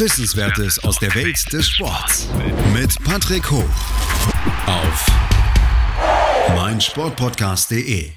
[0.00, 2.26] Wissenswertes aus der Welt des Sports.
[2.72, 3.68] Mit Patrick Hoch.
[4.66, 5.06] Auf
[6.56, 8.08] meinsportpodcast.de.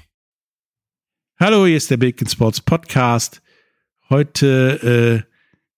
[1.38, 3.42] Hallo, hier ist der Big Sports Podcast.
[4.08, 5.30] Heute äh,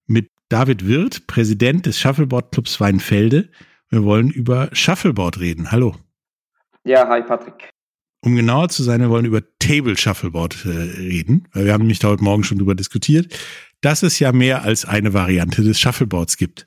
[0.07, 3.51] mit David Wirth, Präsident des Shuffleboard Clubs Weinfelde.
[3.89, 5.73] Wir wollen über Shuffleboard reden.
[5.73, 5.97] Hallo.
[6.85, 7.71] Ja, hi Patrick.
[8.21, 11.99] Um genauer zu sein, wir wollen über Table Shuffleboard äh, reden, weil wir haben nämlich
[11.99, 13.37] da heute Morgen schon drüber diskutiert,
[13.87, 16.67] dass es ja mehr als eine Variante des Shuffleboards gibt.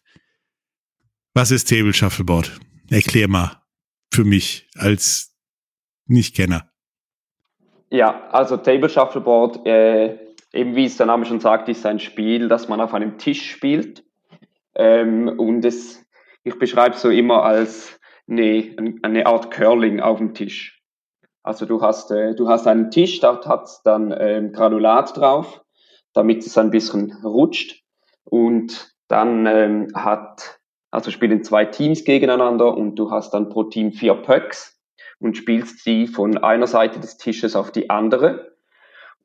[1.34, 2.60] Was ist Table Shuffleboard?
[2.90, 3.62] Erklär mal
[4.12, 5.36] für mich als
[6.08, 6.72] Nichtkenner.
[7.92, 10.18] Ja, also Table Shuffleboard äh,
[10.54, 13.52] eben wie es der Name schon sagt, ist ein Spiel, das man auf einem Tisch
[13.52, 14.04] spielt.
[14.76, 16.04] Ähm, und es,
[16.44, 20.82] ich beschreibe es so immer als eine, eine Art Curling auf dem Tisch.
[21.44, 25.62] Also du hast, äh, du hast einen Tisch, dort hat dann ähm, Granulat drauf,
[26.14, 27.84] damit es ein bisschen rutscht.
[28.24, 30.60] Und dann ähm, hat,
[30.92, 34.80] also spielen zwei Teams gegeneinander und du hast dann pro Team vier Pucks
[35.20, 38.56] und spielst sie von einer Seite des Tisches auf die andere.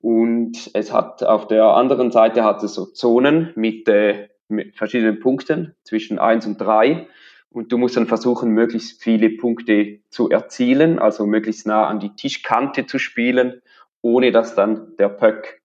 [0.01, 5.21] Und es hat auf der anderen Seite hat es so Zonen mit, äh, mit verschiedenen
[5.21, 7.09] Punkten zwischen eins und drei
[7.49, 12.15] Und du musst dann versuchen, möglichst viele Punkte zu erzielen, also möglichst nah an die
[12.17, 13.63] Tischkante zu spielen,
[14.03, 15.61] ohne dass dann der Puck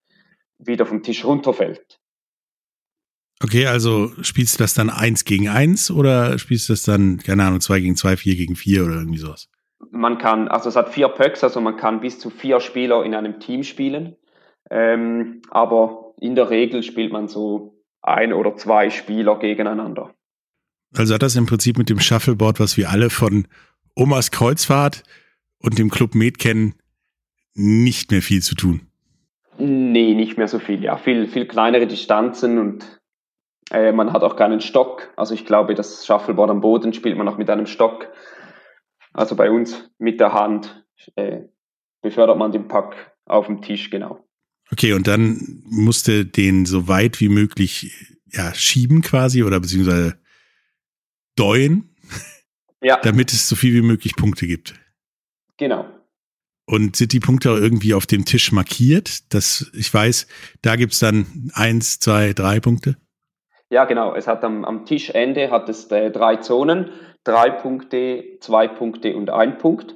[0.60, 2.00] wieder vom Tisch runterfällt.
[3.42, 7.46] Okay, also spielst du das dann eins gegen eins oder spielst du das dann, keine
[7.46, 9.48] Ahnung, zwei gegen zwei, vier gegen vier oder irgendwie sowas?
[9.92, 13.16] Man kann, also es hat vier Pucks, also man kann bis zu vier Spieler in
[13.16, 14.18] einem Team spielen.
[14.70, 20.14] Ähm, aber in der Regel spielt man so ein oder zwei Spieler gegeneinander.
[20.96, 23.48] Also hat das im Prinzip mit dem Shuffleboard, was wir alle von
[23.96, 25.04] Omas Kreuzfahrt
[25.60, 26.76] und dem Club Med kennen,
[27.54, 28.89] nicht mehr viel zu tun.
[29.60, 30.84] Nee, nicht mehr so viel.
[30.84, 33.00] Ja, viel, viel kleinere Distanzen und
[33.72, 35.14] äh, man hat auch keinen Stock.
[35.16, 38.08] Also ich glaube, das Shuffleboard am Boden spielt man auch mit einem Stock.
[39.14, 41.42] Also bei uns mit der Hand äh,
[42.02, 44.26] befördert man den Pack auf dem Tisch, genau.
[44.72, 50.20] Okay, und dann musste den so weit wie möglich ja, schieben quasi oder beziehungsweise
[51.36, 51.96] deuen,
[52.82, 53.00] ja.
[53.04, 54.76] damit es so viel wie möglich Punkte gibt.
[55.58, 55.86] Genau.
[56.70, 59.34] Und sind die Punkte auch irgendwie auf dem Tisch markiert?
[59.34, 60.28] Dass ich weiß,
[60.62, 62.96] da gibt's dann eins, zwei, drei Punkte?
[63.72, 64.14] Ja, genau.
[64.14, 66.92] Es hat am, am Tischende hat es äh, drei Zonen,
[67.24, 69.96] drei Punkte, zwei Punkte und ein Punkt.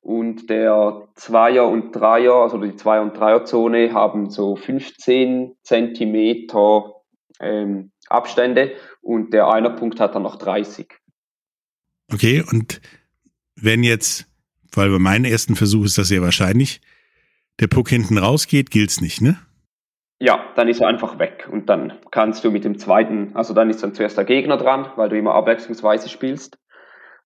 [0.00, 6.94] Und der Zweier- und Dreier, also die Zweier- und Dreierzone haben so 15 Zentimeter
[7.38, 10.88] ähm, Abstände und der Einerpunkt hat dann noch 30.
[12.12, 12.80] Okay, und
[13.54, 14.27] wenn jetzt,
[14.78, 16.80] weil bei meinem ersten Versuch ist das sehr wahrscheinlich,
[17.60, 19.36] der Puck hinten rausgeht, gilt's nicht, ne?
[20.20, 23.68] Ja, dann ist er einfach weg und dann kannst du mit dem zweiten, also dann
[23.68, 26.58] ist dann zuerst der Gegner dran, weil du immer abwechslungsweise spielst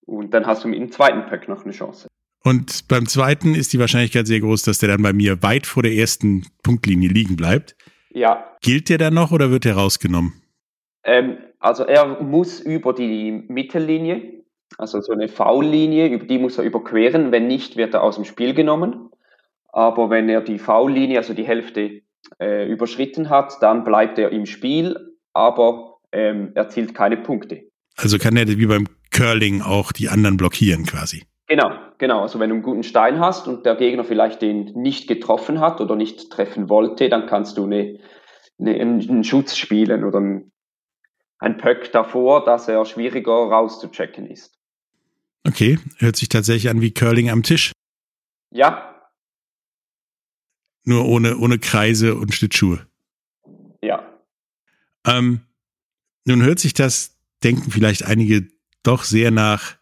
[0.05, 2.09] und dann hast du mit dem zweiten Pack noch eine Chance.
[2.45, 5.83] Und beim zweiten ist die Wahrscheinlichkeit sehr groß, dass der dann bei mir weit vor
[5.83, 7.77] der ersten Punktlinie liegen bleibt.
[8.11, 8.57] Ja.
[8.63, 10.43] Gilt der dann noch oder wird der rausgenommen?
[11.05, 14.42] Ähm, also er muss über die Mittellinie,
[14.79, 17.33] also so eine V-Linie, über die muss er überqueren.
[17.33, 19.11] Wenn nicht, wird er aus dem Spiel genommen.
[19.73, 22.03] Aber wenn er die V-Linie, also die Hälfte,
[22.41, 24.97] äh, überschritten hat, dann bleibt er im Spiel,
[25.33, 27.63] aber ähm, erzielt keine Punkte.
[27.97, 31.25] Also kann er wie beim Curling auch die anderen blockieren quasi.
[31.47, 32.23] Genau, genau.
[32.23, 35.81] Also wenn du einen guten Stein hast und der Gegner vielleicht den nicht getroffen hat
[35.81, 37.99] oder nicht treffen wollte, dann kannst du eine,
[38.59, 40.53] eine, einen Schutz spielen oder ein,
[41.39, 44.52] ein Pöck davor, dass er schwieriger rauszuchecken ist.
[45.45, 47.73] Okay, hört sich tatsächlich an wie Curling am Tisch.
[48.51, 48.89] Ja.
[50.85, 52.87] Nur ohne, ohne Kreise und Schlittschuhe.
[53.83, 54.07] Ja.
[55.07, 55.41] Ähm,
[56.25, 58.49] nun hört sich das, denken vielleicht einige,
[58.83, 59.77] doch sehr nach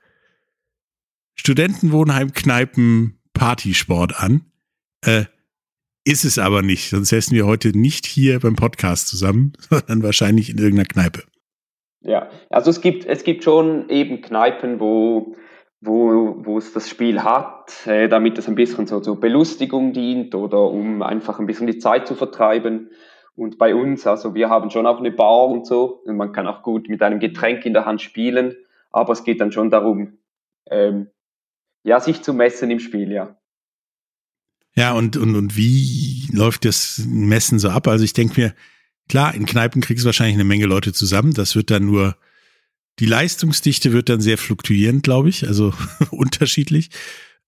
[1.35, 4.51] Studentenwohnheim, Kneipen, Partysport an.
[5.03, 5.25] Äh,
[6.05, 10.51] ist es aber nicht, sonst säßen wir heute nicht hier beim Podcast zusammen, sondern wahrscheinlich
[10.51, 11.25] in irgendeiner Kneipe.
[12.03, 15.37] Ja, also es gibt, es gibt schon eben Kneipen, wo,
[15.81, 20.35] wo, wo es das Spiel hat, äh, damit es ein bisschen so zur Belustigung dient
[20.35, 22.91] oder um einfach ein bisschen die Zeit zu vertreiben.
[23.37, 26.47] Und bei uns, also wir haben schon auch eine Bar und so, und man kann
[26.47, 28.55] auch gut mit einem Getränk in der Hand spielen,
[28.91, 30.19] aber es geht dann schon darum,
[30.71, 31.09] ähm,
[31.83, 33.37] ja, sich zu messen im Spiel, ja.
[34.75, 37.89] Ja, und, und, und wie läuft das Messen so ab?
[37.89, 38.55] Also ich denke mir,
[39.11, 41.35] klar, in Kneipen kriegst du wahrscheinlich eine Menge Leute zusammen.
[41.35, 42.17] Das wird dann nur,
[43.01, 45.75] die Leistungsdichte wird dann sehr fluktuierend, glaube ich, also
[46.13, 46.91] unterschiedlich.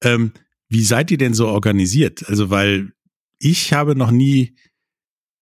[0.02, 0.32] Ähm,
[0.68, 2.28] wie seid ihr denn so organisiert?
[2.28, 2.92] Also, weil
[3.38, 4.56] ich habe noch nie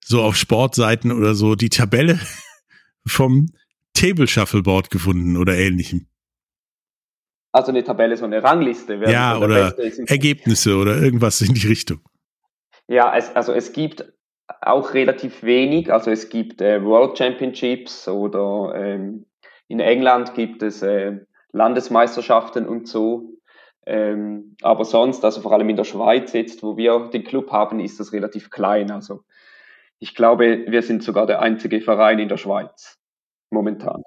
[0.05, 2.21] so auf Sportseiten oder so die Tabelle
[3.07, 3.51] vom
[3.95, 6.07] Table Shuffleboard gefunden oder ähnlichem.
[7.53, 8.95] Also eine Tabelle, so eine Rangliste.
[9.07, 9.77] Ja, oder
[10.07, 12.01] Ergebnisse oder irgendwas in die Richtung.
[12.89, 14.05] Ja, es, also es gibt
[14.61, 15.93] auch relativ wenig.
[15.93, 19.27] Also es gibt äh, World Championships oder ähm,
[19.69, 21.19] in England gibt es äh,
[21.53, 23.37] Landesmeisterschaften und so.
[23.87, 27.81] Ähm, aber sonst, also vor allem in der Schweiz jetzt, wo wir den Club haben,
[27.81, 28.91] ist das relativ klein.
[28.91, 29.23] Also
[29.99, 32.99] ich glaube, wir sind sogar der einzige Verein in der Schweiz
[33.51, 34.03] momentan.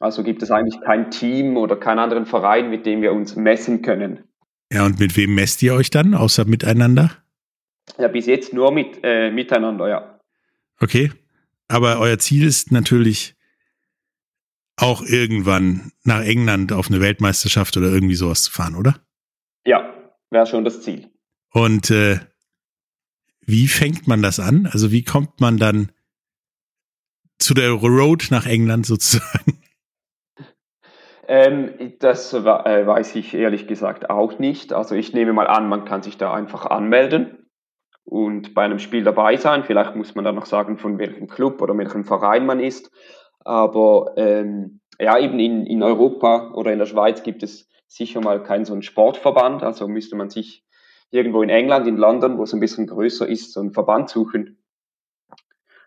[0.00, 3.82] Also gibt es eigentlich kein Team oder keinen anderen Verein, mit dem wir uns messen
[3.82, 4.24] können.
[4.72, 7.23] Ja, und mit wem messt ihr euch dann, außer miteinander?
[7.98, 10.20] Ja, bis jetzt nur mit äh, miteinander, ja.
[10.80, 11.10] Okay.
[11.68, 13.36] Aber euer Ziel ist natürlich
[14.76, 18.96] auch irgendwann nach England auf eine Weltmeisterschaft oder irgendwie sowas zu fahren, oder?
[19.64, 19.94] Ja,
[20.30, 21.10] wäre schon das Ziel.
[21.52, 22.18] Und äh,
[23.40, 24.66] wie fängt man das an?
[24.66, 25.92] Also wie kommt man dann
[27.38, 29.60] zu der Road nach England sozusagen?
[31.26, 34.74] Ähm, das äh, weiß ich ehrlich gesagt auch nicht.
[34.74, 37.43] Also ich nehme mal an, man kann sich da einfach anmelden
[38.04, 39.64] und bei einem Spiel dabei sein.
[39.64, 42.90] Vielleicht muss man dann noch sagen, von welchem Club oder welchem Verein man ist.
[43.40, 48.42] Aber ähm, ja, eben in, in Europa oder in der Schweiz gibt es sicher mal
[48.42, 49.62] keinen so einen Sportverband.
[49.62, 50.64] Also müsste man sich
[51.10, 54.62] irgendwo in England, in London, wo es ein bisschen größer ist, so einen Verband suchen.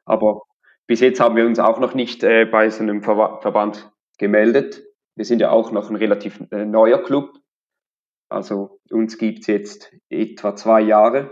[0.05, 0.43] Aber
[0.87, 4.83] bis jetzt haben wir uns auch noch nicht äh, bei so einem Ver Verband gemeldet.
[5.15, 7.33] Wir sind ja auch noch ein relativ äh, neuer Club.
[8.29, 11.31] Also uns gibt's jetzt etwa zwei Jahre.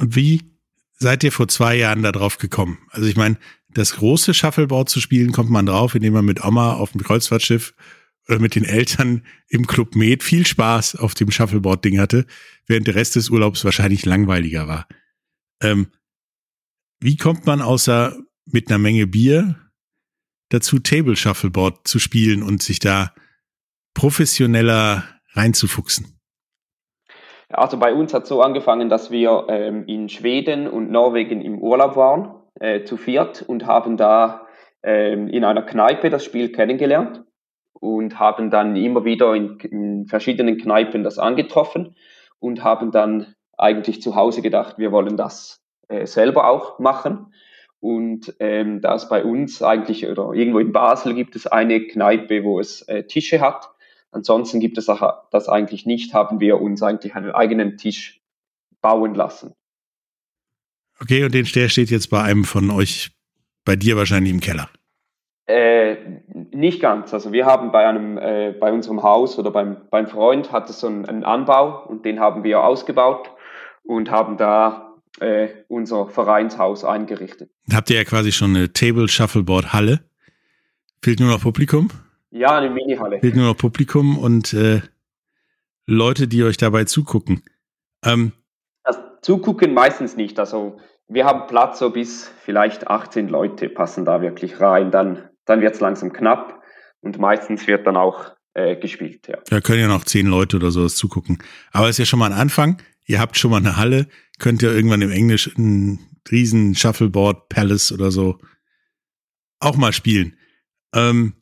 [0.00, 0.40] Und wie
[0.94, 2.78] seid ihr vor zwei Jahren da drauf gekommen?
[2.88, 3.36] Also ich meine,
[3.68, 7.74] das große Shuffleboard zu spielen, kommt man drauf, indem man mit Oma auf dem Kreuzfahrtschiff
[8.26, 12.26] oder mit den Eltern im Club Med viel Spaß auf dem Shuffleboard-Ding hatte,
[12.66, 14.88] während der Rest des Urlaubs wahrscheinlich langweiliger war.
[15.60, 15.88] Ähm,
[17.00, 19.60] wie kommt man außer mit einer Menge Bier
[20.48, 23.14] dazu, Table Shuffleboard zu spielen und sich da
[23.92, 26.19] professioneller reinzufuchsen?
[27.60, 31.94] Also bei uns hat so angefangen, dass wir ähm, in Schweden und Norwegen im Urlaub
[31.94, 34.46] waren, äh, zu viert, und haben da
[34.82, 37.22] ähm, in einer Kneipe das Spiel kennengelernt
[37.74, 41.96] und haben dann immer wieder in, in verschiedenen Kneipen das angetroffen
[42.38, 47.34] und haben dann eigentlich zu Hause gedacht, wir wollen das äh, selber auch machen.
[47.78, 52.42] Und ähm, da es bei uns eigentlich oder irgendwo in Basel gibt es eine Kneipe,
[52.42, 53.68] wo es äh, Tische hat.
[54.12, 58.20] Ansonsten gibt es das eigentlich nicht, haben wir uns eigentlich einen eigenen Tisch
[58.80, 59.54] bauen lassen.
[61.00, 63.10] Okay, und den der steht jetzt bei einem von euch,
[63.64, 64.68] bei dir wahrscheinlich im Keller.
[65.46, 65.96] Äh,
[66.52, 67.14] nicht ganz.
[67.14, 70.80] Also wir haben bei einem, äh, bei unserem Haus oder beim, beim Freund hat es
[70.80, 73.30] so einen, einen Anbau und den haben wir ausgebaut
[73.82, 77.50] und haben da äh, unser Vereinshaus eingerichtet.
[77.72, 80.00] Habt ihr ja quasi schon eine Table Shuffleboard Halle.
[81.02, 81.88] Fehlt nur noch Publikum?
[82.30, 83.20] Ja, eine Mini-Halle.
[83.20, 84.80] Fehlt nur noch Publikum und äh,
[85.86, 87.42] Leute, die euch dabei zugucken.
[88.04, 88.32] Ähm,
[88.84, 90.38] das zugucken meistens nicht.
[90.38, 94.92] Also wir haben Platz so bis vielleicht 18 Leute passen da wirklich rein.
[94.92, 96.62] Dann, dann wird es langsam knapp
[97.00, 99.26] und meistens wird dann auch äh, gespielt.
[99.26, 99.38] Ja.
[99.48, 101.42] Da können ja noch zehn Leute oder sowas zugucken.
[101.72, 102.80] Aber es ist ja schon mal ein Anfang.
[103.06, 104.06] Ihr habt schon mal eine Halle,
[104.38, 105.98] könnt ihr irgendwann im Englisch ein
[106.30, 108.38] riesen Shuffleboard Palace oder so
[109.58, 110.36] auch mal spielen.
[110.94, 111.34] Ähm,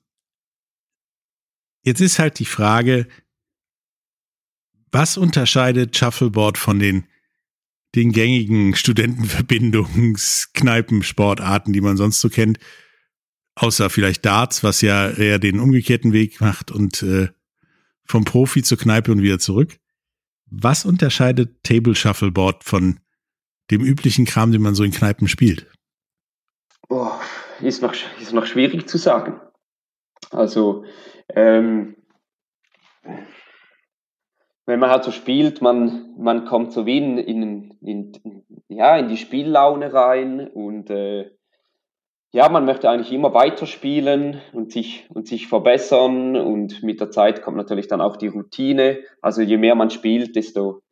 [1.82, 3.06] jetzt ist halt die Frage,
[4.90, 7.06] was unterscheidet Shuffleboard von den
[7.94, 12.58] den gängigen Studentenverbindungskneipensportarten, die man sonst so kennt,
[13.54, 17.28] außer vielleicht Darts, was ja eher den umgekehrten Weg macht und äh,
[18.04, 19.78] vom Profi zur Kneipe und wieder zurück.
[20.46, 23.00] Was unterscheidet Table Shuffleboard von
[23.70, 25.70] dem üblichen Kram, den man so in Kneipen spielt?
[26.88, 27.10] Oh,
[27.60, 29.38] ist, noch, ist noch schwierig zu sagen.
[30.30, 30.86] Also,
[31.34, 31.96] ähm,
[34.66, 39.08] wenn man halt so spielt, man, man kommt so wie in, in, in, ja, in
[39.08, 41.30] die Spiellaune rein und äh,
[42.32, 47.40] ja, man möchte eigentlich immer weiterspielen und sich, und sich verbessern und mit der Zeit
[47.40, 48.98] kommt natürlich dann auch die Routine.
[49.22, 50.82] Also je mehr man spielt, desto,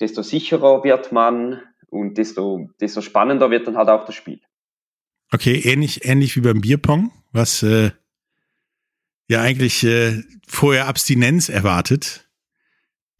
[0.00, 1.60] desto sicherer wird man
[1.90, 4.40] und desto, desto spannender wird dann halt auch das Spiel.
[5.32, 7.90] Okay, ähnlich, ähnlich wie beim Bierpong, was äh,
[9.30, 12.30] ja eigentlich äh, vorher Abstinenz erwartet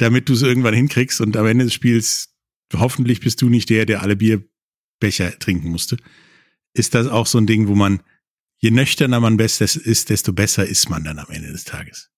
[0.01, 2.35] damit du es irgendwann hinkriegst und am Ende des Spiels
[2.75, 5.97] hoffentlich bist du nicht der, der alle Bierbecher trinken musste.
[6.73, 8.01] Ist das auch so ein Ding, wo man,
[8.59, 12.11] je nüchterner man ist, desto besser ist man dann am Ende des Tages?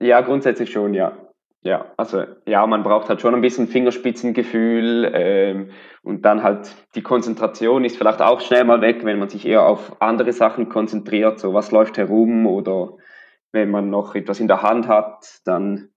[0.00, 1.18] Ja, grundsätzlich schon, ja.
[1.64, 5.70] Ja, also ja, man braucht halt schon ein bisschen Fingerspitzengefühl ähm,
[6.02, 9.64] und dann halt die Konzentration ist vielleicht auch schnell mal weg, wenn man sich eher
[9.64, 12.96] auf andere Sachen konzentriert, so was läuft herum oder
[13.52, 15.90] wenn man noch etwas in der Hand hat, dann,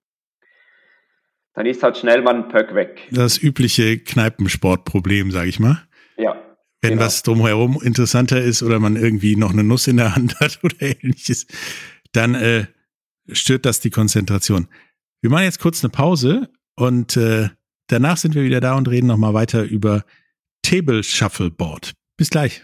[1.54, 3.08] dann ist halt schnell mal ein Pöck weg.
[3.12, 5.82] Das übliche Kneipensportproblem, sage ich mal.
[6.18, 6.36] Ja.
[6.82, 7.04] Wenn genau.
[7.04, 10.76] was drumherum interessanter ist oder man irgendwie noch eine Nuss in der Hand hat oder
[10.82, 11.48] ähnliches,
[12.12, 12.66] dann äh,
[13.32, 14.68] stört das die Konzentration.
[15.22, 17.50] Wir machen jetzt kurz eine Pause und äh,
[17.88, 20.04] danach sind wir wieder da und reden nochmal weiter über
[20.62, 21.94] Table Shuffleboard.
[22.18, 22.64] Bis gleich.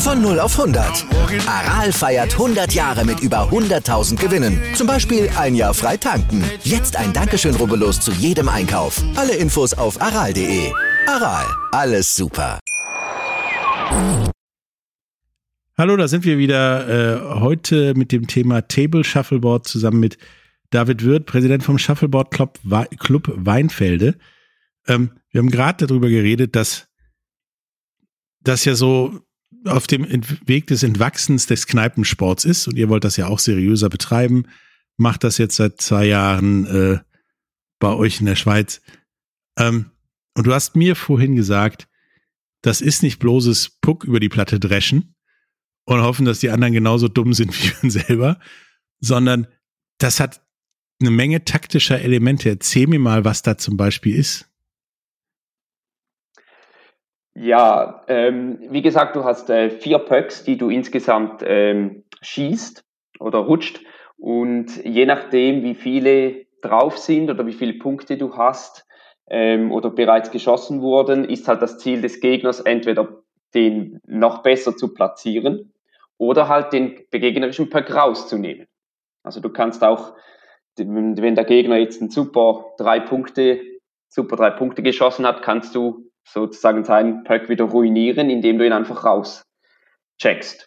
[0.00, 1.04] Von 0 auf 100.
[1.46, 4.58] Aral feiert 100 Jahre mit über 100.000 Gewinnen.
[4.74, 6.42] Zum Beispiel ein Jahr frei tanken.
[6.64, 9.02] Jetzt ein Dankeschön, rubbellos zu jedem Einkauf.
[9.14, 10.72] Alle Infos auf aral.de.
[11.06, 12.58] Aral, alles super.
[15.76, 20.16] Hallo, da sind wir wieder äh, heute mit dem Thema Table Shuffleboard zusammen mit
[20.70, 22.58] David Wirth, Präsident vom Shuffleboard Club,
[23.00, 24.16] Club Weinfelde.
[24.86, 26.88] Ähm, wir haben gerade darüber geredet, dass
[28.42, 29.20] das ja so
[29.64, 30.06] auf dem
[30.46, 34.44] Weg des Entwachsens des Kneipensports ist und ihr wollt das ja auch seriöser betreiben,
[34.96, 36.98] macht das jetzt seit zwei Jahren äh,
[37.78, 38.80] bei euch in der Schweiz.
[39.58, 39.90] Ähm,
[40.36, 41.88] und du hast mir vorhin gesagt,
[42.62, 45.14] das ist nicht bloßes Puck über die Platte dreschen
[45.84, 48.38] und hoffen, dass die anderen genauso dumm sind wie man selber,
[49.00, 49.46] sondern
[49.98, 50.42] das hat
[51.00, 52.50] eine Menge taktischer Elemente.
[52.50, 54.49] Erzähl mir mal, was da zum Beispiel ist.
[57.42, 62.84] Ja, ähm, wie gesagt, du hast äh, vier Pöcks, die du insgesamt ähm, schießt
[63.18, 63.80] oder rutscht.
[64.18, 68.86] Und je nachdem, wie viele drauf sind oder wie viele Punkte du hast
[69.30, 73.22] ähm, oder bereits geschossen wurden, ist halt das Ziel des Gegners entweder
[73.54, 75.72] den noch besser zu platzieren
[76.18, 78.66] oder halt den gegnerischen Pöck rauszunehmen.
[79.22, 80.12] Also du kannst auch,
[80.76, 83.62] wenn der Gegner jetzt ein super drei Punkte,
[84.10, 88.72] super drei Punkte geschossen hat, kannst du sozusagen seinen Pack wieder ruinieren, indem du ihn
[88.72, 90.66] einfach rauscheckst.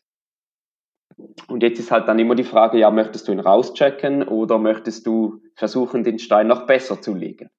[1.48, 5.06] Und jetzt ist halt dann immer die Frage, ja, möchtest du ihn rauschecken oder möchtest
[5.06, 7.50] du versuchen, den Stein noch besser zu legen?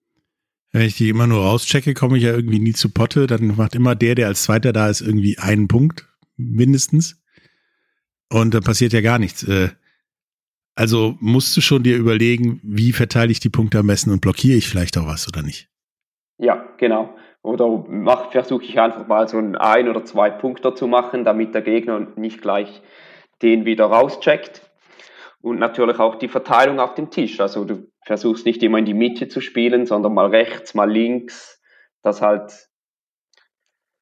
[0.72, 3.28] Wenn ich die immer nur rauschecke, komme ich ja irgendwie nie zu Potte.
[3.28, 7.22] Dann macht immer der, der als Zweiter da ist, irgendwie einen Punkt, mindestens.
[8.28, 9.44] Und dann passiert ja gar nichts.
[9.44, 9.68] Äh,
[10.74, 14.58] also musst du schon dir überlegen, wie verteile ich die Punkte am besten und blockiere
[14.58, 15.68] ich vielleicht auch was oder nicht?
[16.38, 17.16] Ja, genau.
[17.44, 17.84] Oder
[18.30, 22.40] versuche ich einfach mal so ein oder zwei Punkter zu machen, damit der Gegner nicht
[22.40, 22.80] gleich
[23.42, 24.62] den wieder rauscheckt.
[25.42, 27.40] Und natürlich auch die Verteilung auf dem Tisch.
[27.40, 31.60] Also du versuchst nicht immer in die Mitte zu spielen, sondern mal rechts, mal links,
[32.00, 32.70] dass halt,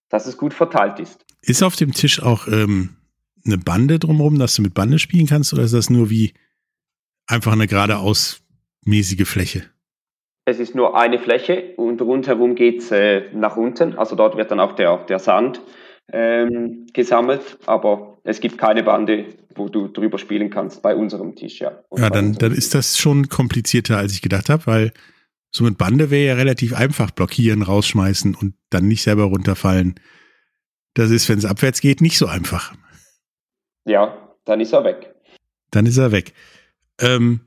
[0.08, 1.26] dass es gut verteilt ist.
[1.40, 2.96] Ist auf dem Tisch auch ähm,
[3.44, 6.32] eine Bande drumherum, dass du mit Bande spielen kannst, oder ist das nur wie
[7.26, 8.40] einfach eine geradeaus
[8.84, 9.71] mäßige Fläche?
[10.44, 13.96] Es ist nur eine Fläche und rundherum geht's äh, nach unten.
[13.96, 15.60] Also dort wird dann auch der, der Sand
[16.12, 21.60] ähm, gesammelt, aber es gibt keine Bande, wo du drüber spielen kannst bei unserem Tisch,
[21.60, 21.82] ja.
[21.96, 24.92] ja, dann, dann ist das schon komplizierter, als ich gedacht habe, weil
[25.50, 30.00] so mit Bande wäre ja relativ einfach blockieren, rausschmeißen und dann nicht selber runterfallen.
[30.94, 32.74] Das ist, wenn es abwärts geht, nicht so einfach.
[33.84, 35.14] Ja, dann ist er weg.
[35.70, 36.32] Dann ist er weg.
[37.00, 37.40] Ähm,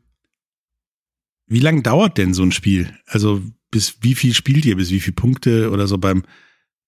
[1.47, 2.97] wie lange dauert denn so ein Spiel?
[3.05, 6.23] Also bis wie viel spielt ihr, bis wie viele Punkte oder so beim,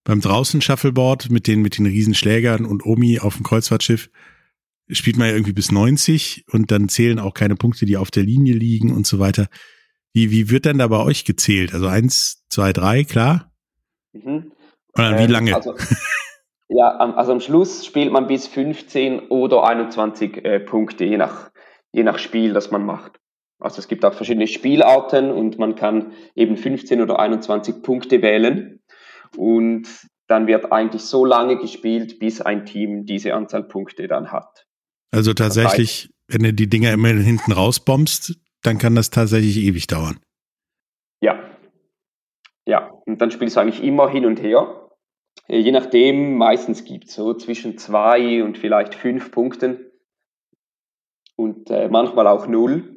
[0.04, 4.10] beim draußen Shuffleboard mit den, mit den Riesenschlägern und Omi auf dem Kreuzfahrtschiff
[4.90, 8.24] spielt man ja irgendwie bis 90 und dann zählen auch keine Punkte, die auf der
[8.24, 9.48] Linie liegen und so weiter.
[10.14, 11.74] Wie, wie wird denn da bei euch gezählt?
[11.74, 13.52] Also eins, zwei, drei, klar?
[14.14, 14.52] Mhm.
[14.94, 15.56] Oder wie ähm, lange?
[15.56, 15.76] Also,
[16.70, 21.52] ja, also am Schluss spielt man bis 15 oder 21 äh, Punkte, je nach,
[21.92, 23.20] je nach Spiel, das man macht.
[23.60, 28.80] Also es gibt auch verschiedene Spielarten und man kann eben 15 oder 21 Punkte wählen
[29.36, 29.88] und
[30.28, 34.66] dann wird eigentlich so lange gespielt, bis ein Team diese Anzahl Punkte dann hat.
[35.12, 40.20] Also tatsächlich, wenn du die Dinger immer hinten rausbombst, dann kann das tatsächlich ewig dauern.
[41.22, 41.40] Ja.
[42.68, 44.90] Ja, und dann spielst du eigentlich immer hin und her.
[45.48, 49.80] Äh, je nachdem, meistens gibt es so zwischen zwei und vielleicht fünf Punkten
[51.38, 52.97] und äh, manchmal auch null,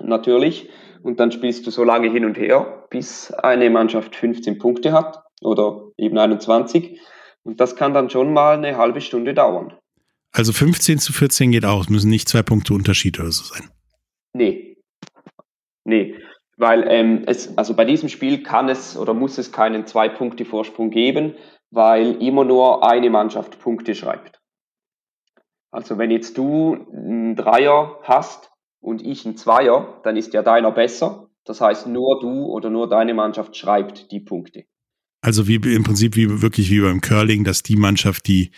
[0.00, 0.68] natürlich.
[1.02, 5.22] Und dann spielst du so lange hin und her, bis eine Mannschaft 15 Punkte hat
[5.40, 7.00] oder eben 21.
[7.44, 9.74] Und das kann dann schon mal eine halbe Stunde dauern.
[10.32, 13.70] Also 15 zu 14 geht auch, es müssen nicht zwei Punkte Unterschied oder so sein.
[14.32, 14.76] Nee.
[15.84, 16.18] Nee.
[16.56, 21.34] Weil ähm, es, also bei diesem Spiel kann es oder muss es keinen Zwei-Punkte-Vorsprung geben,
[21.70, 24.40] weil immer nur eine Mannschaft Punkte schreibt.
[25.70, 28.50] Also wenn jetzt du einen Dreier hast
[28.86, 31.28] und ich einen Zweier, dann ist ja deiner besser.
[31.44, 34.64] Das heißt, nur du oder nur deine Mannschaft schreibt die Punkte.
[35.20, 38.52] Also wie im Prinzip wie wirklich wie beim Curling, dass die Mannschaft, die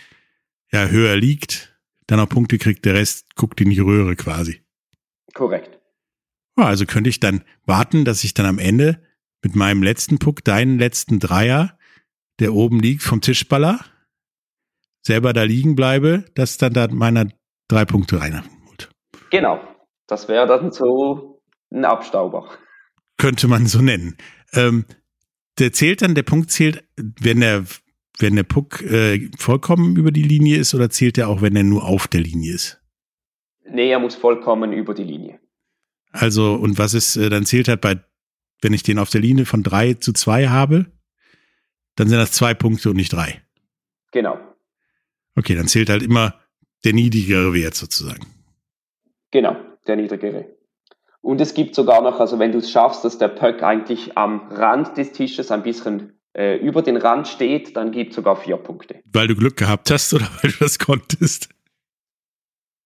[0.71, 4.63] ja höher liegt, dann auch Punkte kriegt, der Rest guckt in die Röhre quasi.
[5.33, 5.81] Korrekt.
[6.59, 9.03] Ja, also könnte ich dann warten, dass ich dann am Ende
[9.43, 11.79] mit meinem letzten Puck, deinen letzten Dreier,
[12.39, 13.81] der oben liegt, vom Tischballer,
[15.07, 17.29] selber da liegen bleibe, dass dann da meiner
[17.69, 18.91] drei Punkte reinholt.
[19.31, 19.61] Genau.
[20.09, 22.51] Das wäre dann so ein Abstauber.
[23.19, 24.17] Könnte man so nennen.
[24.53, 24.87] Ähm,
[25.59, 27.65] der zählt dann, der Punkt zählt, wenn der,
[28.19, 31.63] wenn der Puck äh, vollkommen über die Linie ist oder zählt er auch, wenn er
[31.63, 32.81] nur auf der Linie ist?
[33.71, 35.41] Nee, er muss vollkommen über die Linie.
[36.11, 38.03] Also, und was ist, äh, dann zählt halt bei,
[38.63, 40.87] wenn ich den auf der Linie von drei zu zwei habe,
[41.97, 43.43] dann sind das zwei Punkte und nicht drei.
[44.13, 44.39] Genau.
[45.37, 46.41] Okay, dann zählt halt immer
[46.85, 48.27] der niedrigere Wert sozusagen.
[49.31, 49.57] Genau,
[49.89, 50.57] der niedrigere.
[51.21, 54.49] Und es gibt sogar noch, also wenn du es schaffst, dass der Puck eigentlich am
[54.51, 58.57] Rand des Tisches ein bisschen äh, über den Rand steht, dann gibt es sogar vier
[58.57, 59.01] Punkte.
[59.05, 61.49] Weil du Glück gehabt hast oder weil du das konntest?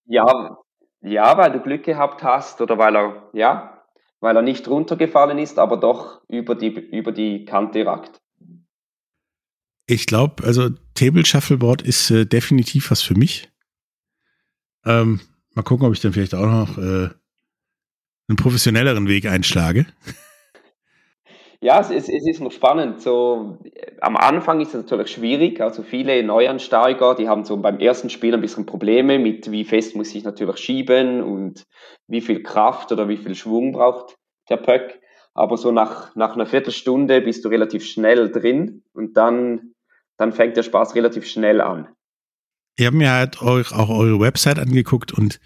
[0.07, 0.59] Ja,
[1.03, 3.85] ja, weil du Glück gehabt hast oder weil er, ja,
[4.21, 8.21] weil er nicht runtergefallen ist, aber doch über die, über die Kante ragt.
[9.87, 13.51] Ich glaube, also Table Shuffleboard ist äh, definitiv was für mich.
[14.87, 15.21] Ähm,
[15.55, 17.09] mal gucken, ob ich dann vielleicht auch noch äh,
[18.29, 19.87] einen professionelleren Weg einschlage.
[21.65, 23.01] Ja, es ist, es ist noch spannend.
[23.01, 23.57] So,
[24.01, 25.61] am Anfang ist es natürlich schwierig.
[25.61, 29.95] Also viele Neuansteiger, die haben so beim ersten Spiel ein bisschen Probleme mit, wie fest
[29.95, 31.63] muss ich natürlich schieben und
[32.09, 34.17] wie viel Kraft oder wie viel Schwung braucht
[34.51, 35.01] der Pöck.
[35.35, 39.75] Aber so nach, nach einer Viertelstunde bist du relativ schnell drin und dann,
[40.17, 41.87] dann fängt der Spaß relativ schnell an.
[42.77, 45.41] Ihr habt mir halt auch eure Website angeguckt und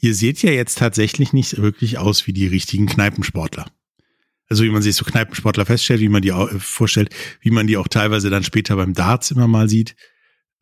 [0.00, 3.66] ihr seht ja jetzt tatsächlich nicht wirklich aus wie die richtigen Kneipensportler.
[4.48, 7.78] Also wie man sich so Kneipensportler feststellt, wie man die auch, vorstellt, wie man die
[7.78, 9.96] auch teilweise dann später beim Darts immer mal sieht.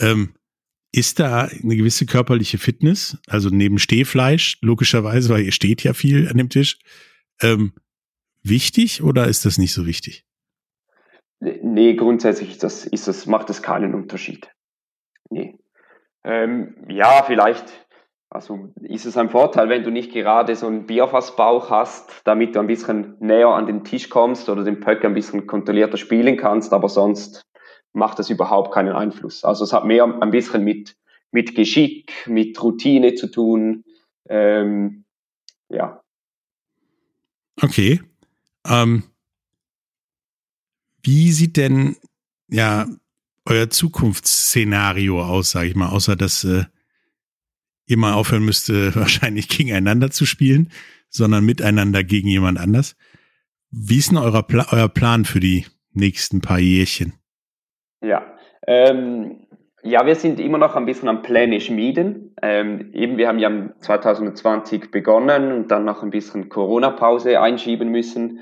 [0.01, 0.35] Ähm,
[0.93, 6.29] ist da eine gewisse körperliche Fitness, also neben Stehfleisch, logischerweise, weil ihr steht ja viel
[6.29, 6.79] an dem Tisch,
[7.41, 7.73] ähm,
[8.43, 10.25] wichtig oder ist das nicht so wichtig?
[11.41, 14.51] Nee, grundsätzlich ist das, ist das, macht das keinen Unterschied.
[15.31, 15.59] Nee.
[16.25, 17.65] Ähm, ja, vielleicht,
[18.29, 22.61] also ist es ein Vorteil, wenn du nicht gerade so einen Bierfassbauch hast, damit du
[22.61, 26.73] ein bisschen näher an den Tisch kommst oder den Pöck ein bisschen kontrollierter spielen kannst,
[26.73, 27.43] aber sonst
[27.93, 29.45] macht das überhaupt keinen Einfluss.
[29.45, 30.97] Also es hat mehr ein bisschen mit,
[31.33, 33.85] mit Geschick, mit Routine zu tun.
[34.29, 35.05] Ähm,
[35.69, 36.03] ja.
[37.61, 38.01] Okay.
[38.67, 39.05] Ähm,
[41.03, 41.97] wie sieht denn
[42.49, 42.87] ja
[43.47, 46.65] euer Zukunftsszenario aus, sage ich mal, außer dass äh,
[47.87, 50.71] ihr mal aufhören müsste, wahrscheinlich gegeneinander zu spielen,
[51.09, 52.97] sondern miteinander gegen jemand anders.
[53.71, 57.15] Wie ist denn euer, Pla euer Plan für die nächsten paar Jährchen?
[58.01, 58.35] Ja,
[58.67, 59.47] ähm,
[59.83, 62.35] ja, wir sind immer noch ein bisschen am Pläne schmieden.
[62.43, 63.51] Ähm, eben, wir haben ja
[63.81, 68.41] 2020 begonnen und dann noch ein bisschen Corona-Pause einschieben müssen.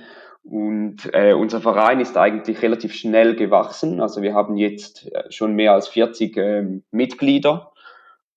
[0.50, 4.00] Und äh, unser Verein ist eigentlich relativ schnell gewachsen.
[4.00, 7.72] Also wir haben jetzt äh, schon mehr als 40 äh, Mitglieder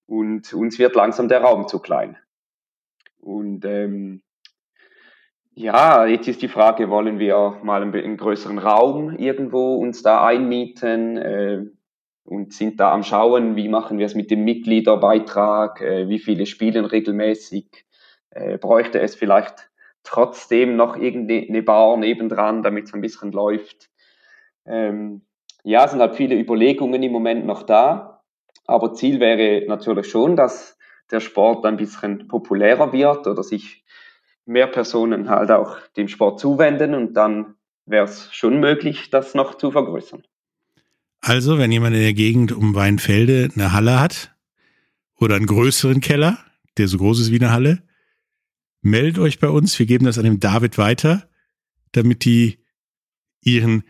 [0.08, 2.18] und uns wird langsam der Raum zu klein.
[3.22, 4.24] Und ähm,
[5.54, 10.26] ja, jetzt ist die Frage, wollen wir mal einen, einen größeren Raum irgendwo uns da
[10.26, 11.64] einmieten äh,
[12.26, 16.46] und sind da am Schauen, wie machen wir es mit dem Mitgliederbeitrag, äh, wie viele
[16.46, 17.86] spielen regelmäßig,
[18.32, 19.71] äh, bräuchte es vielleicht
[20.04, 23.90] trotzdem noch irgendeine Bar nebendran, damit es ein bisschen läuft.
[24.66, 25.22] Ähm,
[25.64, 28.24] ja, es sind halt viele Überlegungen im Moment noch da,
[28.66, 30.78] aber Ziel wäre natürlich schon, dass
[31.12, 33.84] der Sport ein bisschen populärer wird oder sich
[34.46, 39.56] mehr Personen halt auch dem Sport zuwenden und dann wäre es schon möglich, das noch
[39.56, 40.24] zu vergrößern.
[41.22, 44.36] Also, wenn jemand in der Gegend um Weinfelde eine Halle hat
[45.20, 46.40] oder einen größeren Keller,
[46.78, 47.84] der so groß ist wie eine Halle,
[48.82, 49.78] meldet euch bei uns.
[49.78, 51.30] Wir geben das an dem David weiter,
[51.92, 52.60] damit die
[53.42, 53.84] ihren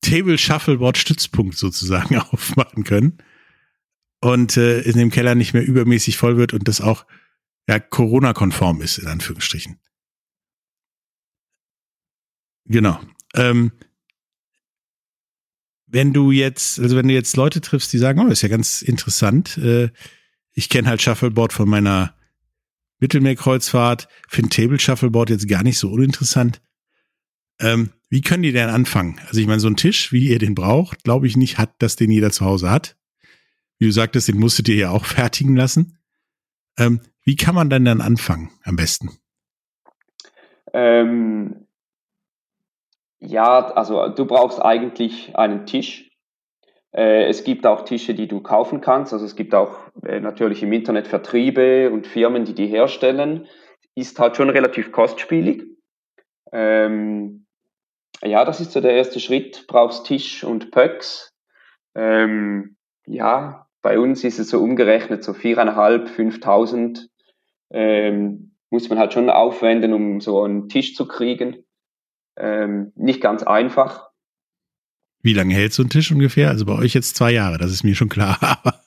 [0.00, 3.18] Table Shuffleboard Stützpunkt sozusagen aufmachen können
[4.20, 7.06] und äh, in dem Keller nicht mehr übermäßig voll wird und das auch
[7.68, 9.78] ja, Corona-konform ist, in Anführungsstrichen.
[12.66, 13.00] Genau.
[13.34, 13.72] Ähm,
[15.86, 18.82] wenn du jetzt, also wenn du jetzt Leute triffst, die sagen, oh, ist ja ganz
[18.82, 19.90] interessant, äh,
[20.52, 22.14] ich kenne halt Shuffleboard von meiner
[23.00, 26.60] Mittelmeerkreuzfahrt, finde Table Shuffleboard jetzt gar nicht so uninteressant.
[27.60, 29.20] Ähm, wie können die denn anfangen?
[29.26, 31.96] Also ich meine, so ein Tisch, wie ihr den braucht, glaube ich nicht, hat, dass
[31.96, 32.96] den jeder zu Hause hat.
[33.78, 35.98] Wie du sagtest, den musstet ihr ja auch fertigen lassen.
[36.78, 39.10] Ähm, wie kann man denn dann anfangen am besten?
[40.72, 41.66] Ähm,
[43.18, 46.09] ja, also du brauchst eigentlich einen Tisch.
[46.92, 49.12] Äh, es gibt auch Tische, die du kaufen kannst.
[49.12, 53.46] Also es gibt auch äh, natürlich im Internet Vertriebe und Firmen, die die herstellen.
[53.94, 55.64] Ist halt schon relativ kostspielig.
[56.52, 57.46] Ähm,
[58.22, 59.66] ja, das ist so der erste Schritt.
[59.68, 61.32] Brauchst Tisch und Pöcks.
[61.94, 62.76] Ähm,
[63.06, 67.08] ja, bei uns ist es so umgerechnet so viereinhalb, fünftausend
[67.70, 71.64] ähm, muss man halt schon aufwenden, um so einen Tisch zu kriegen.
[72.36, 74.09] Ähm, nicht ganz einfach.
[75.22, 76.48] Wie lange hält so ein Tisch ungefähr?
[76.48, 78.38] Also bei euch jetzt zwei Jahre, das ist mir schon klar.
[78.40, 78.80] Aber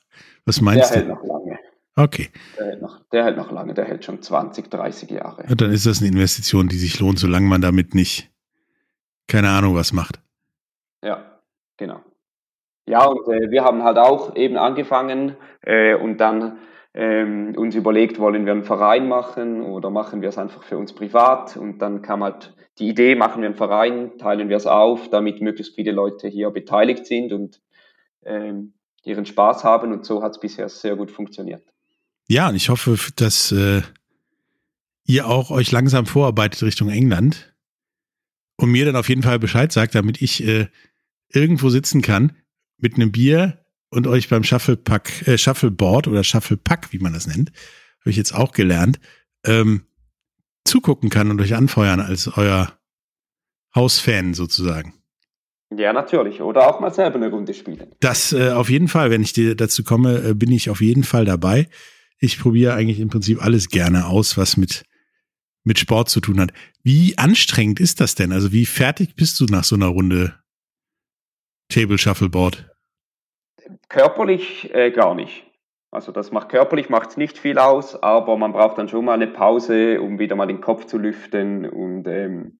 [0.46, 1.08] was meinst der du?
[1.08, 1.60] Der hält noch lange.
[1.96, 2.30] Okay.
[2.58, 5.44] Der hält, noch, der hält noch lange, der hält schon 20, 30 Jahre.
[5.44, 8.32] Und dann ist das eine Investition, die sich lohnt, solange man damit nicht,
[9.28, 10.20] keine Ahnung, was macht.
[11.04, 11.40] Ja,
[11.78, 12.02] genau.
[12.86, 16.58] Ja, und äh, wir haben halt auch eben angefangen äh, und dann
[16.94, 20.94] ähm, uns überlegt, wollen wir einen Verein machen oder machen wir es einfach für uns
[20.94, 21.58] privat?
[21.58, 25.42] Und dann kam halt die Idee, machen wir einen Verein, teilen wir es auf, damit
[25.42, 27.62] möglichst viele Leute hier beteiligt sind und
[28.24, 29.92] ähm, ihren Spaß haben.
[29.92, 31.64] Und so hat es bisher sehr gut funktioniert.
[32.28, 33.82] Ja, und ich hoffe, dass äh,
[35.06, 37.54] ihr auch euch langsam vorarbeitet Richtung England
[38.56, 40.68] und mir dann auf jeden Fall Bescheid sagt, damit ich äh,
[41.30, 42.38] irgendwo sitzen kann
[42.78, 43.63] mit einem Bier
[43.94, 47.52] und euch beim Shufflepack, äh, Shuffleboard oder Shufflepack, wie man das nennt,
[48.02, 49.00] habe ich jetzt auch gelernt,
[49.46, 49.86] ähm,
[50.66, 52.78] zugucken kann und euch anfeuern als euer
[53.76, 54.94] Hausfan sozusagen.
[55.78, 56.42] Ja, natürlich.
[56.42, 57.88] Oder auch mal selber eine Runde spielen.
[58.00, 59.10] Das äh, auf jeden Fall.
[59.10, 61.68] Wenn ich dir dazu komme, äh, bin ich auf jeden Fall dabei.
[62.20, 64.84] Ich probiere eigentlich im Prinzip alles gerne aus, was mit,
[65.64, 66.54] mit Sport zu tun hat.
[66.84, 68.32] Wie anstrengend ist das denn?
[68.32, 70.36] Also wie fertig bist du nach so einer Runde
[71.70, 72.73] Table Shuffleboard?
[73.90, 75.46] Körperlich äh, gar nicht.
[75.92, 79.14] Also das macht körperlich macht es nicht viel aus, aber man braucht dann schon mal
[79.14, 82.60] eine Pause, um wieder mal den Kopf zu lüften und ähm,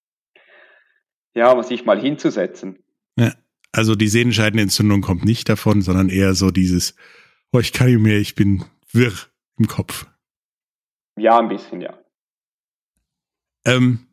[1.34, 2.84] ja, sich mal hinzusetzen.
[3.18, 3.34] Ja,
[3.72, 6.96] also die Sehnenscheidenentzündung kommt nicht davon, sondern eher so dieses,
[7.52, 9.14] oh, ich kann nicht mehr, ich bin wirr
[9.58, 10.06] im Kopf.
[11.18, 11.98] Ja, ein bisschen, ja.
[13.66, 14.06] Ähm,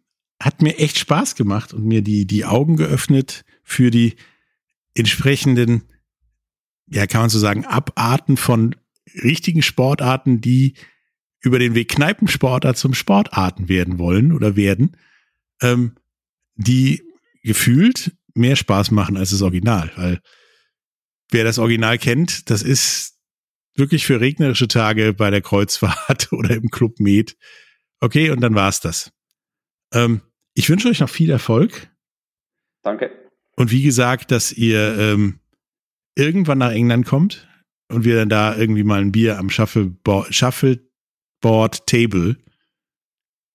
[0.43, 4.17] hat mir echt Spaß gemacht und mir die, die Augen geöffnet für die
[4.95, 5.85] entsprechenden
[6.91, 8.77] ja, kann man so sagen, Abarten von
[9.23, 10.75] richtigen Sportarten, die
[11.41, 14.97] über den Weg Kneipensportler zum Sportarten werden wollen oder werden,
[15.63, 15.97] ähm,
[16.57, 17.03] die
[17.43, 19.91] gefühlt mehr Spaß machen als das Original.
[19.97, 20.21] Weil
[21.31, 23.19] wer das Original kennt, das ist
[23.75, 27.37] wirklich für regnerische Tage bei der Kreuzfahrt oder im Club Med.
[28.01, 29.13] Okay, und dann war's das.
[29.93, 30.23] Ähm,
[30.55, 31.89] ich wünsche euch noch viel Erfolg.
[32.83, 33.11] Danke.
[33.57, 35.41] Und wie gesagt, dass ihr ähm,
[36.17, 37.49] irgendwann nach England kommt
[37.91, 42.37] und wir dann da irgendwie mal ein Bier am Shuffleboard, Shuffleboard Table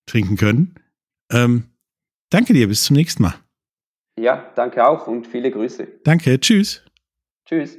[0.06, 0.74] trinken können.
[1.32, 1.64] Ähm,
[2.30, 3.34] danke dir, bis zum nächsten Mal.
[4.18, 5.86] Ja, danke auch und viele Grüße.
[6.04, 6.84] Danke, tschüss.
[7.46, 7.78] Tschüss.